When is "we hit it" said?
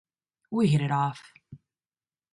0.49-0.89